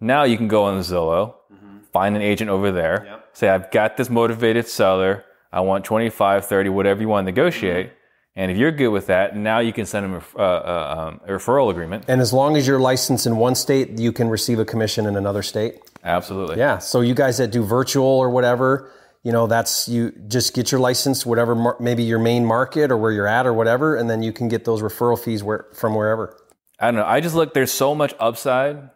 now 0.00 0.24
you 0.24 0.36
can 0.36 0.48
go 0.48 0.64
on 0.64 0.80
Zillow, 0.80 1.34
mm-hmm. 1.54 1.78
find 1.92 2.16
an 2.16 2.22
agent 2.22 2.50
over 2.50 2.72
there, 2.72 3.04
yep. 3.06 3.28
say, 3.32 3.48
I've 3.48 3.70
got 3.70 3.96
this 3.96 4.10
motivated 4.10 4.66
seller. 4.66 5.24
I 5.52 5.60
want 5.60 5.84
25, 5.84 6.44
30, 6.44 6.68
whatever 6.70 7.00
you 7.00 7.08
want 7.08 7.24
to 7.24 7.30
negotiate. 7.30 7.86
Mm-hmm. 7.86 7.96
And 8.34 8.50
if 8.50 8.56
you're 8.56 8.72
good 8.72 8.88
with 8.88 9.06
that, 9.06 9.36
now 9.36 9.60
you 9.60 9.72
can 9.72 9.86
send 9.86 10.06
them 10.06 10.14
a, 10.14 10.38
uh, 10.38 10.42
uh, 10.42 10.94
um, 10.98 11.20
a 11.26 11.38
referral 11.38 11.70
agreement. 11.70 12.06
And 12.08 12.20
as 12.20 12.32
long 12.32 12.56
as 12.56 12.66
you're 12.66 12.80
licensed 12.80 13.26
in 13.26 13.36
one 13.36 13.54
state, 13.54 14.00
you 14.00 14.10
can 14.10 14.28
receive 14.28 14.58
a 14.58 14.64
commission 14.64 15.06
in 15.06 15.16
another 15.16 15.42
state. 15.42 15.78
Absolutely. 16.02 16.56
Yeah. 16.56 16.78
So 16.78 17.02
you 17.02 17.14
guys 17.14 17.38
that 17.38 17.50
do 17.50 17.62
virtual 17.62 18.06
or 18.06 18.30
whatever, 18.30 18.90
you 19.22 19.32
know, 19.32 19.46
that's 19.46 19.88
you 19.88 20.12
just 20.28 20.54
get 20.54 20.72
your 20.72 20.80
license, 20.80 21.24
whatever, 21.24 21.54
mar- 21.54 21.76
maybe 21.78 22.02
your 22.02 22.18
main 22.18 22.44
market 22.44 22.90
or 22.90 22.96
where 22.96 23.12
you're 23.12 23.26
at 23.26 23.46
or 23.46 23.54
whatever, 23.54 23.96
and 23.96 24.10
then 24.10 24.22
you 24.22 24.32
can 24.32 24.48
get 24.48 24.64
those 24.64 24.82
referral 24.82 25.18
fees 25.18 25.42
where, 25.42 25.66
from 25.74 25.94
wherever. 25.94 26.36
I 26.78 26.86
don't 26.86 26.96
know. 26.96 27.06
I 27.06 27.20
just 27.20 27.34
look. 27.34 27.54
There's 27.54 27.70
so 27.70 27.94
much 27.94 28.14
upside. 28.18 28.90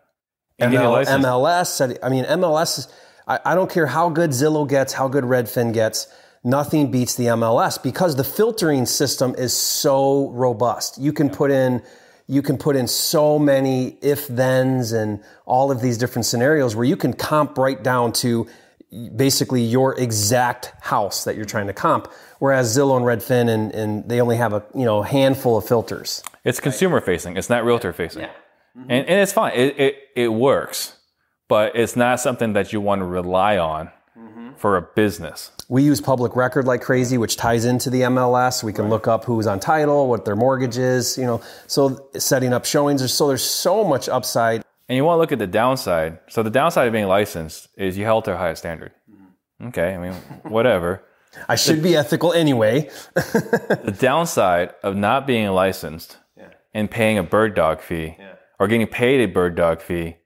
In 0.59 0.71
getting 0.71 0.79
a 0.79 0.89
ML, 0.89 0.93
license. 0.93 1.25
MLS, 1.25 1.99
I 2.03 2.09
mean, 2.09 2.25
MLS, 2.25 2.79
is- 2.79 2.89
I, 3.27 3.39
I 3.45 3.55
don't 3.55 3.71
care 3.71 3.87
how 3.87 4.09
good 4.09 4.31
Zillow 4.31 4.69
gets, 4.69 4.93
how 4.93 5.09
good 5.09 5.25
Redfin 5.25 5.73
gets, 5.73 6.09
nothing 6.45 6.91
beats 6.91 7.15
the 7.17 7.27
MLS 7.27 7.83
because 7.83 8.17
the 8.17 8.25
filtering 8.25 8.87
system 8.87 9.35
is 9.37 9.53
so 9.53 10.31
robust. 10.31 10.99
You 10.99 11.13
can 11.13 11.29
put 11.29 11.51
in, 11.51 11.83
you 12.27 12.41
can 12.41 12.57
put 12.57 12.77
in 12.77 12.87
so 12.87 13.39
many 13.39 13.99
if 14.01 14.27
thens 14.27 14.93
and 14.93 15.23
all 15.45 15.71
of 15.71 15.81
these 15.81 15.99
different 15.99 16.25
scenarios 16.25 16.75
where 16.75 16.85
you 16.85 16.97
can 16.97 17.13
comp 17.13 17.59
right 17.59 17.83
down 17.83 18.13
to 18.15 18.47
basically 19.17 19.63
your 19.63 19.99
exact 19.99 20.73
house 20.81 21.25
that 21.25 21.37
you're 21.37 21.45
trying 21.45 21.67
to 21.67 21.73
comp. 21.73 22.11
Whereas 22.39 22.77
Zillow 22.77 22.97
and 22.97 23.05
Redfin 23.05 23.49
and, 23.49 23.73
and 23.73 24.09
they 24.09 24.21
only 24.21 24.37
have 24.37 24.53
a 24.53 24.65
you 24.75 24.85
know 24.85 25.03
handful 25.03 25.57
of 25.57 25.67
filters. 25.67 26.23
It's 26.45 26.61
consumer 26.61 27.01
facing. 27.01 27.37
It's 27.37 27.51
not 27.51 27.65
realtor 27.65 27.93
facing. 27.93 28.23
Mm-hmm. 28.23 28.91
And, 28.91 29.09
and 29.09 29.21
it's 29.21 29.33
fine. 29.33 29.53
It, 29.55 29.79
it, 29.79 29.97
it 30.15 30.29
works, 30.29 30.97
but 31.49 31.75
it's 31.75 31.97
not 31.97 32.21
something 32.21 32.53
that 32.53 32.73
you 32.73 32.81
want 32.81 33.01
to 33.01 33.07
rely 33.07 33.59
on 33.59 33.91
mm-hmm. 34.17 34.55
for 34.55 34.77
a 34.77 34.83
business. 34.83 35.51
We 35.69 35.83
use 35.83 36.01
public 36.01 36.37
record 36.37 36.67
like 36.67 36.83
crazy, 36.83 37.19
which 37.19 37.37
ties 37.37 37.65
into 37.65 37.91
the 37.91 38.03
MLS. 38.03 38.63
We 38.63 38.73
can 38.73 38.89
look 38.89 39.09
up 39.09 39.25
who's 39.25 39.47
on 39.47 39.59
title, 39.59 40.09
what 40.09 40.25
their 40.25 40.37
mortgage 40.37 40.79
is, 40.79 41.19
you 41.19 41.25
know. 41.25 41.43
So 41.67 42.09
setting 42.17 42.53
up 42.53 42.65
showings, 42.65 43.11
so 43.13 43.27
there's 43.27 43.43
so 43.43 43.83
much 43.83 44.09
upside. 44.09 44.63
And 44.89 44.97
you 44.97 45.05
want 45.05 45.17
to 45.17 45.21
look 45.21 45.33
at 45.33 45.39
the 45.39 45.47
downside. 45.47 46.21
So 46.29 46.43
the 46.43 46.51
downside 46.51 46.87
of 46.87 46.93
being 46.93 47.09
licensed 47.09 47.69
is 47.77 47.99
you 47.99 48.05
held 48.05 48.25
to 48.27 48.35
a 48.35 48.37
higher 48.37 48.55
standard. 48.55 48.93
Mm-hmm. 49.11 49.69
Okay, 49.69 49.95
I 49.95 49.99
mean, 49.99 50.13
whatever. 50.43 51.03
I 51.49 51.57
should 51.57 51.83
be 51.83 51.97
ethical 51.97 52.33
anyway. 52.33 52.89
the 53.15 53.97
downside 53.99 54.75
of 54.83 54.97
not 54.97 55.27
being 55.27 55.49
licensed 55.51 56.19
and 56.73 56.91
paying 56.91 57.19
a 57.19 57.23
bird 57.23 57.55
dog 57.55 57.81
fee 57.81 58.17
or 58.59 58.69
getting 58.69 58.87
paid 58.87 59.21
a 59.21 59.27
bird 59.27 59.55
dog 59.55 59.81
fee 59.81 60.17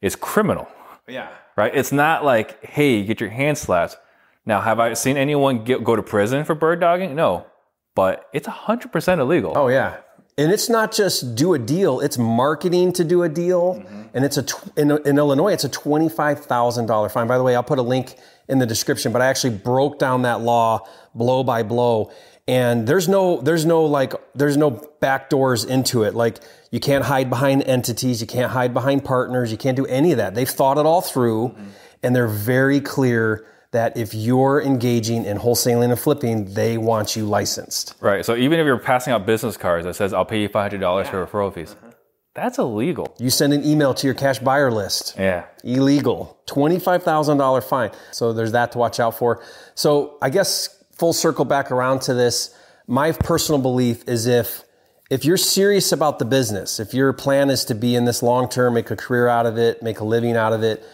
is 0.00 0.16
criminal. 0.16 0.68
Yeah. 1.08 1.28
right? 1.56 1.74
It's 1.74 1.92
not 1.92 2.24
like, 2.24 2.64
hey, 2.64 2.98
you 2.98 3.04
get 3.04 3.20
your 3.20 3.30
hand 3.30 3.58
slapped. 3.58 3.96
Now, 4.44 4.60
have 4.60 4.78
I 4.80 4.94
seen 4.94 5.16
anyone 5.16 5.64
get, 5.64 5.82
go 5.82 5.96
to 5.96 6.02
prison 6.02 6.44
for 6.44 6.54
bird 6.54 6.80
dogging? 6.80 7.14
No, 7.14 7.46
but 7.94 8.26
it's 8.32 8.46
100% 8.46 9.18
illegal. 9.18 9.52
Oh 9.56 9.68
yeah. 9.68 9.96
And 10.38 10.52
it's 10.52 10.68
not 10.68 10.92
just 10.92 11.34
do 11.34 11.54
a 11.54 11.58
deal; 11.58 12.00
it's 12.00 12.18
marketing 12.18 12.92
to 12.94 13.04
do 13.04 13.22
a 13.22 13.28
deal, 13.28 13.76
mm-hmm. 13.76 14.02
and 14.12 14.24
it's 14.24 14.36
a 14.36 14.42
tw- 14.42 14.76
in, 14.76 14.90
in 15.06 15.16
Illinois 15.16 15.52
it's 15.52 15.64
a 15.64 15.68
twenty 15.68 16.10
five 16.10 16.44
thousand 16.44 16.86
dollar 16.86 17.08
fine. 17.08 17.26
By 17.26 17.38
the 17.38 17.44
way, 17.44 17.56
I'll 17.56 17.62
put 17.62 17.78
a 17.78 17.82
link 17.82 18.16
in 18.46 18.58
the 18.58 18.66
description. 18.66 19.12
But 19.12 19.22
I 19.22 19.26
actually 19.26 19.56
broke 19.56 19.98
down 19.98 20.22
that 20.22 20.42
law 20.42 20.86
blow 21.14 21.42
by 21.42 21.62
blow, 21.62 22.12
and 22.46 22.86
there's 22.86 23.08
no 23.08 23.40
there's 23.40 23.64
no 23.64 23.84
like 23.86 24.12
there's 24.34 24.58
no 24.58 24.70
back 25.00 25.30
doors 25.30 25.64
into 25.64 26.02
it. 26.02 26.14
Like 26.14 26.40
you 26.70 26.80
can't 26.80 27.04
hide 27.04 27.30
behind 27.30 27.62
entities, 27.62 28.20
you 28.20 28.26
can't 28.26 28.52
hide 28.52 28.74
behind 28.74 29.06
partners, 29.06 29.50
you 29.50 29.56
can't 29.56 29.76
do 29.76 29.86
any 29.86 30.12
of 30.12 30.18
that. 30.18 30.34
They've 30.34 30.46
thought 30.46 30.76
it 30.76 30.84
all 30.84 31.00
through, 31.00 31.48
mm-hmm. 31.48 31.64
and 32.02 32.14
they're 32.14 32.28
very 32.28 32.82
clear 32.82 33.46
that 33.72 33.96
if 33.96 34.14
you're 34.14 34.62
engaging 34.62 35.24
in 35.24 35.38
wholesaling 35.38 35.90
and 35.90 35.98
flipping, 35.98 36.52
they 36.54 36.78
want 36.78 37.16
you 37.16 37.24
licensed. 37.24 37.94
Right. 38.00 38.24
So 38.24 38.36
even 38.36 38.58
if 38.58 38.64
you're 38.64 38.78
passing 38.78 39.12
out 39.12 39.26
business 39.26 39.56
cards 39.56 39.84
that 39.84 39.94
says, 39.94 40.12
I'll 40.12 40.24
pay 40.24 40.42
you 40.42 40.48
$500 40.48 41.10
for 41.10 41.26
referral 41.26 41.52
fees, 41.52 41.72
uh-huh. 41.72 41.92
that's 42.34 42.58
illegal. 42.58 43.14
You 43.18 43.30
send 43.30 43.52
an 43.52 43.64
email 43.64 43.94
to 43.94 44.06
your 44.06 44.14
cash 44.14 44.38
buyer 44.38 44.70
list. 44.70 45.16
Yeah. 45.18 45.46
Illegal. 45.64 46.38
$25,000 46.46 47.64
fine. 47.64 47.90
So 48.12 48.32
there's 48.32 48.52
that 48.52 48.72
to 48.72 48.78
watch 48.78 49.00
out 49.00 49.18
for. 49.18 49.42
So 49.74 50.18
I 50.22 50.30
guess 50.30 50.84
full 50.92 51.12
circle 51.12 51.44
back 51.44 51.70
around 51.70 52.00
to 52.02 52.14
this. 52.14 52.54
My 52.86 53.12
personal 53.12 53.60
belief 53.60 54.08
is 54.08 54.26
if 54.26 54.62
if 55.08 55.24
you're 55.24 55.36
serious 55.36 55.92
about 55.92 56.18
the 56.18 56.24
business, 56.24 56.80
if 56.80 56.92
your 56.92 57.12
plan 57.12 57.48
is 57.48 57.64
to 57.66 57.74
be 57.74 57.94
in 57.94 58.04
this 58.06 58.22
long 58.22 58.48
term, 58.48 58.74
make 58.74 58.90
a 58.90 58.96
career 58.96 59.28
out 59.28 59.46
of 59.46 59.56
it, 59.56 59.82
make 59.82 60.00
a 60.00 60.04
living 60.04 60.36
out 60.36 60.52
of 60.52 60.64
it, 60.64 60.84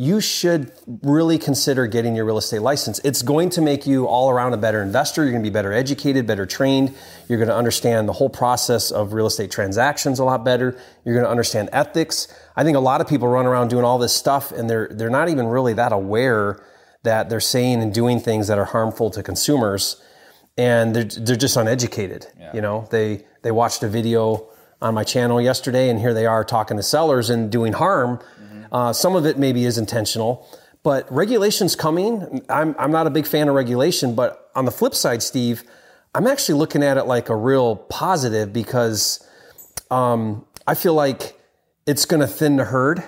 you 0.00 0.18
should 0.18 0.72
really 1.02 1.36
consider 1.36 1.86
getting 1.86 2.16
your 2.16 2.24
real 2.24 2.38
estate 2.38 2.62
license. 2.62 2.98
It's 3.04 3.20
going 3.20 3.50
to 3.50 3.60
make 3.60 3.86
you 3.86 4.06
all 4.06 4.30
around 4.30 4.54
a 4.54 4.56
better 4.56 4.80
investor. 4.82 5.24
You're 5.24 5.32
going 5.32 5.44
to 5.44 5.50
be 5.50 5.52
better 5.52 5.74
educated, 5.74 6.26
better 6.26 6.46
trained. 6.46 6.94
You're 7.28 7.36
going 7.36 7.50
to 7.50 7.54
understand 7.54 8.08
the 8.08 8.14
whole 8.14 8.30
process 8.30 8.90
of 8.90 9.12
real 9.12 9.26
estate 9.26 9.50
transactions 9.50 10.18
a 10.18 10.24
lot 10.24 10.42
better. 10.42 10.74
You're 11.04 11.14
going 11.14 11.26
to 11.26 11.30
understand 11.30 11.68
ethics. 11.74 12.28
I 12.56 12.64
think 12.64 12.78
a 12.78 12.80
lot 12.80 13.02
of 13.02 13.08
people 13.08 13.28
run 13.28 13.44
around 13.44 13.68
doing 13.68 13.84
all 13.84 13.98
this 13.98 14.14
stuff 14.14 14.52
and 14.52 14.70
they're 14.70 14.88
they're 14.90 15.10
not 15.10 15.28
even 15.28 15.46
really 15.46 15.74
that 15.74 15.92
aware 15.92 16.64
that 17.02 17.28
they're 17.28 17.38
saying 17.38 17.82
and 17.82 17.92
doing 17.92 18.20
things 18.20 18.48
that 18.48 18.58
are 18.58 18.64
harmful 18.64 19.10
to 19.10 19.22
consumers 19.22 20.02
and 20.56 20.96
they're, 20.96 21.04
they're 21.04 21.36
just 21.36 21.58
uneducated. 21.58 22.26
You 22.54 22.62
know, 22.62 22.88
they 22.90 23.26
they 23.42 23.50
watched 23.50 23.82
a 23.82 23.88
video 23.88 24.48
on 24.80 24.94
my 24.94 25.04
channel 25.04 25.42
yesterday, 25.42 25.90
and 25.90 26.00
here 26.00 26.14
they 26.14 26.24
are 26.24 26.42
talking 26.42 26.78
to 26.78 26.82
sellers 26.82 27.28
and 27.28 27.52
doing 27.52 27.74
harm. 27.74 28.18
Uh, 28.72 28.92
some 28.92 29.16
of 29.16 29.26
it 29.26 29.38
maybe 29.38 29.64
is 29.64 29.78
intentional, 29.78 30.46
but 30.82 31.10
regulation's 31.12 31.76
coming. 31.76 32.44
I'm 32.48 32.74
I'm 32.78 32.92
not 32.92 33.06
a 33.06 33.10
big 33.10 33.26
fan 33.26 33.48
of 33.48 33.54
regulation, 33.54 34.14
but 34.14 34.50
on 34.54 34.64
the 34.64 34.70
flip 34.70 34.94
side, 34.94 35.22
Steve, 35.22 35.64
I'm 36.14 36.26
actually 36.26 36.58
looking 36.58 36.82
at 36.82 36.96
it 36.96 37.04
like 37.04 37.28
a 37.28 37.36
real 37.36 37.76
positive 37.76 38.52
because 38.52 39.26
um, 39.90 40.44
I 40.66 40.74
feel 40.74 40.94
like 40.94 41.38
it's 41.86 42.04
going 42.04 42.20
to 42.20 42.26
thin 42.26 42.56
the 42.56 42.64
herd 42.64 43.02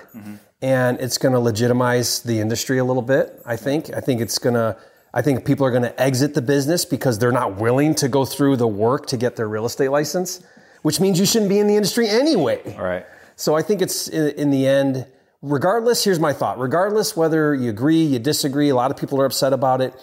and 0.61 0.99
it's 0.99 1.17
going 1.17 1.33
to 1.33 1.39
legitimize 1.39 2.21
the 2.23 2.39
industry 2.39 2.77
a 2.77 2.83
little 2.83 3.01
bit. 3.01 3.41
I 3.45 3.55
think. 3.57 3.93
I 3.93 3.99
think 3.99 4.21
it's 4.21 4.39
going 4.39 4.55
to. 4.55 4.77
I 5.13 5.21
think 5.21 5.45
people 5.45 5.65
are 5.65 5.71
going 5.71 5.83
to 5.83 6.01
exit 6.01 6.33
the 6.33 6.41
business 6.41 6.85
because 6.85 7.19
they're 7.19 7.31
not 7.31 7.57
willing 7.57 7.93
to 7.95 8.07
go 8.07 8.25
through 8.25 8.55
the 8.57 8.67
work 8.67 9.05
to 9.07 9.17
get 9.17 9.35
their 9.35 9.47
real 9.47 9.65
estate 9.65 9.89
license, 9.89 10.41
which 10.81 10.99
means 10.99 11.19
you 11.19 11.25
shouldn't 11.25 11.49
be 11.49 11.59
in 11.59 11.67
the 11.67 11.75
industry 11.75 12.07
anyway. 12.07 12.61
All 12.77 12.83
right. 12.83 13.05
So 13.35 13.55
I 13.55 13.61
think 13.61 13.81
it's 13.81 14.07
in, 14.07 14.29
in 14.29 14.49
the 14.49 14.65
end, 14.65 15.05
regardless, 15.43 16.03
here's 16.03 16.19
my 16.19 16.33
thought. 16.33 16.57
Regardless 16.57 17.15
whether 17.15 17.53
you 17.53 17.69
agree, 17.69 18.01
you 18.03 18.17
disagree, 18.17 18.69
a 18.69 18.75
lot 18.75 18.89
of 18.89 18.97
people 18.97 19.21
are 19.21 19.25
upset 19.25 19.53
about 19.53 19.81
it. 19.81 19.93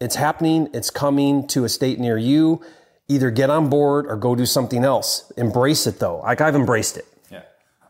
It's 0.00 0.14
happening, 0.14 0.68
it's 0.72 0.90
coming 0.90 1.46
to 1.48 1.64
a 1.64 1.68
state 1.68 1.98
near 1.98 2.16
you. 2.16 2.62
Either 3.08 3.30
get 3.32 3.50
on 3.50 3.68
board 3.68 4.06
or 4.06 4.16
go 4.16 4.36
do 4.36 4.46
something 4.46 4.84
else. 4.84 5.32
Embrace 5.36 5.86
it 5.88 5.98
though. 5.98 6.20
Like 6.20 6.40
I've 6.40 6.54
embraced 6.54 6.96
it. 6.96 7.06
Yeah. 7.30 7.42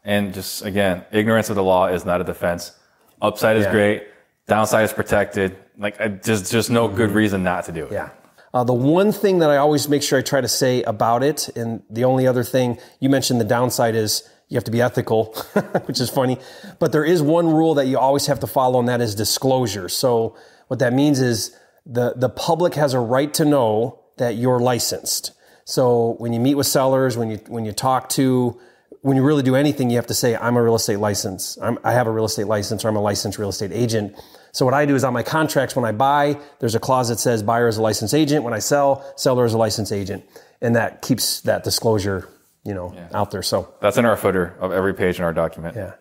And 0.03 0.33
just 0.33 0.65
again, 0.65 1.05
ignorance 1.13 1.51
of 1.51 1.57
the 1.57 1.63
law 1.63 1.89
is 1.89 2.07
not 2.07 2.23
a 2.23 2.25
defense. 2.25 2.73
Upside 3.21 3.59
is 3.59 3.67
Yeah. 3.67 3.73
great. 3.73 4.03
Downside 4.49 4.85
is 4.85 4.93
protected. 4.95 5.57
Like 5.79 6.01
I, 6.01 6.09
just 6.09 6.51
just 6.51 6.71
no 6.71 6.89
good 6.89 7.11
reason 7.11 7.43
not 7.43 7.67
to 7.67 7.73
do 7.73 7.85
it. 7.85 7.93
Yeah. 7.93 8.09
Uh, 8.55 8.65
the 8.65 8.73
one 8.73 9.13
thing 9.13 9.41
that 9.41 9.51
I 9.51 9.59
always 9.59 9.89
make 9.89 10.03
sure 10.03 10.19
I 10.19 10.23
try 10.23 10.41
to 10.41 10.49
say 10.49 10.83
about 10.83 11.23
it, 11.23 11.51
and 11.55 11.83
the 11.91 12.05
only 12.05 12.27
other 12.27 12.43
thing 12.43 12.79
you 12.99 13.09
mentioned 13.11 13.41
the 13.41 13.45
downside 13.45 13.95
is 13.95 14.29
you 14.51 14.57
have 14.57 14.65
to 14.65 14.71
be 14.71 14.83
ethical, 14.83 15.27
which 15.87 16.01
is 16.01 16.11
funny. 16.11 16.37
But 16.79 16.93
there 16.93 17.05
is 17.05 17.23
one 17.23 17.47
rule 17.47 17.75
that 17.75 17.87
you 17.87 17.99
always 17.99 18.27
have 18.27 18.41
to 18.41 18.47
follow, 18.47 18.79
and 18.79 18.89
that 18.89 19.01
is 19.01 19.15
disclosure. 19.15 19.89
So 19.89 20.37
what 20.69 20.81
that 20.81 20.93
means 20.93 21.21
is 21.21 21.57
the 21.87 22.13
the 22.15 22.29
public 22.29 22.75
has 22.75 22.93
a 22.93 23.01
right 23.01 23.33
to 23.35 23.45
know 23.47 24.01
that 24.19 24.35
you're 24.37 24.61
licensed. 24.61 25.33
So 25.65 26.17
when 26.19 26.33
you 26.35 26.41
meet 26.41 26.57
with 26.57 26.67
sellers, 26.67 27.17
when 27.17 27.31
you 27.31 27.39
when 27.47 27.65
you 27.65 27.73
talk 27.73 28.11
to 28.11 28.61
when 29.03 29.17
you 29.17 29.23
really 29.23 29.43
do 29.43 29.57
anything, 29.57 29.89
you 29.89 29.97
have 29.97 30.09
to 30.09 30.15
say, 30.15 30.37
I'm 30.37 30.57
a 30.57 30.63
real 30.63 30.75
estate 30.75 30.99
license. 30.99 31.57
I'm, 31.63 31.79
I 31.85 31.93
have 31.93 32.07
a 32.07 32.11
real 32.11 32.27
estate 32.27 32.47
license 32.47 32.85
or 32.85 32.89
I'm 32.89 32.97
a 32.97 33.01
licensed 33.01 33.39
real 33.39 33.49
estate 33.49 33.73
agent. 33.73 34.15
So 34.53 34.65
what 34.65 34.75
I 34.75 34.85
do 34.85 34.95
is 34.95 35.05
on 35.05 35.15
my 35.15 35.23
contracts, 35.23 35.75
when 35.75 35.85
I 35.85 35.93
buy, 35.93 36.39
there's 36.59 36.75
a 36.75 36.81
clause 36.81 37.09
that 37.09 37.19
says 37.19 37.43
buyer 37.43 37.69
is 37.69 37.79
a 37.79 37.83
licensed 37.83 38.15
agent. 38.15 38.45
When 38.45 38.53
I 38.53 38.59
sell, 38.59 39.11
seller 39.17 39.47
is 39.47 39.55
a 39.55 39.59
licensed 39.59 39.93
agent. 39.93 40.25
And 40.61 40.77
that 40.77 41.01
keeps 41.01 41.41
that 41.43 41.65
disclosure, 41.65 42.29
you 42.65 42.75
know, 42.75 42.95
out 43.13 43.31
there. 43.31 43.43
So 43.43 43.73
That's 43.81 43.97
in 43.97 44.05
our 44.05 44.17
footer 44.17 44.57
of 44.61 44.73
every 44.73 44.95
page 44.95 45.19
in 45.19 45.25
our 45.25 45.33
document. 45.33 45.77
yeah. 45.77 45.95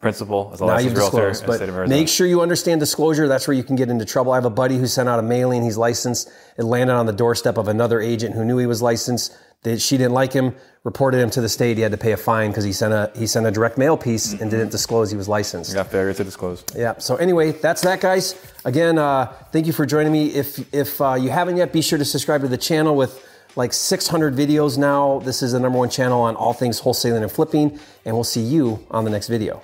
Principal 0.00 0.50
as 0.54 0.62
a 0.62 0.64
Now 0.64 0.78
you've 0.78 0.94
licensed 0.94 0.96
realtor 0.96 1.26
in 1.26 1.28
disclosed, 1.32 1.42
the 1.42 1.46
but 1.46 1.56
state 1.56 1.68
of 1.68 1.74
Arizona. 1.76 1.98
make 2.00 2.08
sure 2.08 2.26
you 2.26 2.40
understand 2.40 2.80
disclosure. 2.80 3.28
That's 3.28 3.46
where 3.46 3.54
you 3.54 3.62
can 3.62 3.76
get 3.76 3.90
into 3.90 4.06
trouble. 4.06 4.32
I 4.32 4.36
have 4.36 4.46
a 4.46 4.50
buddy 4.50 4.78
who 4.78 4.86
sent 4.86 5.10
out 5.10 5.18
a 5.18 5.22
mailing. 5.22 5.62
He's 5.62 5.76
licensed. 5.76 6.30
It 6.56 6.62
landed 6.64 6.94
on 6.94 7.04
the 7.04 7.12
doorstep 7.12 7.58
of 7.58 7.68
another 7.68 8.00
agent 8.00 8.34
who 8.34 8.42
knew 8.42 8.56
he 8.56 8.64
was 8.64 8.80
licensed. 8.80 9.36
They, 9.62 9.76
she 9.76 9.98
didn't 9.98 10.14
like 10.14 10.32
him. 10.32 10.54
Reported 10.84 11.18
him 11.18 11.28
to 11.32 11.42
the 11.42 11.50
state. 11.50 11.76
He 11.76 11.82
had 11.82 11.92
to 11.92 11.98
pay 11.98 12.12
a 12.12 12.16
fine 12.16 12.48
because 12.50 12.64
he 12.64 12.72
sent 12.72 12.94
a 12.94 13.12
he 13.14 13.26
sent 13.26 13.44
a 13.44 13.50
direct 13.50 13.76
mail 13.76 13.98
piece 13.98 14.32
and 14.32 14.50
didn't 14.50 14.70
disclose 14.70 15.10
he 15.10 15.18
was 15.18 15.28
licensed. 15.28 15.74
Got 15.74 15.88
failure 15.88 16.14
to 16.14 16.24
disclose. 16.24 16.64
Yeah. 16.74 16.96
So 16.96 17.16
anyway, 17.16 17.52
that's 17.52 17.82
that, 17.82 18.00
guys. 18.00 18.34
Again, 18.64 18.96
uh, 18.96 19.26
thank 19.52 19.66
you 19.66 19.74
for 19.74 19.84
joining 19.84 20.12
me. 20.12 20.28
If 20.28 20.72
if 20.72 20.98
uh, 21.02 21.16
you 21.20 21.28
haven't 21.28 21.58
yet, 21.58 21.74
be 21.74 21.82
sure 21.82 21.98
to 21.98 22.06
subscribe 22.06 22.40
to 22.40 22.48
the 22.48 22.56
channel 22.56 22.96
with 22.96 23.22
like 23.56 23.72
600 23.72 24.34
videos 24.34 24.78
now. 24.78 25.20
This 25.20 25.42
is 25.42 25.52
the 25.52 25.60
number 25.60 25.78
one 25.78 25.90
channel 25.90 26.22
on 26.22 26.36
all 26.36 26.52
things 26.52 26.80
wholesaling 26.80 27.22
and 27.22 27.30
flipping, 27.30 27.78
and 28.04 28.14
we'll 28.14 28.24
see 28.24 28.42
you 28.42 28.84
on 28.90 29.04
the 29.04 29.10
next 29.10 29.28
video. 29.28 29.62